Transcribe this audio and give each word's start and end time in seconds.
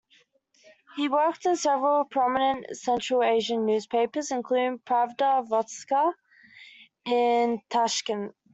He 0.95 1.07
worked 1.07 1.45
in 1.45 1.55
several 1.55 2.05
prominent 2.05 2.75
Central 2.75 3.21
Asian 3.21 3.67
newspapers, 3.67 4.31
including 4.31 4.79
"Pravda 4.79 5.47
Vostoka" 5.47 6.13
in 7.05 7.61
Tashkent. 7.69 8.33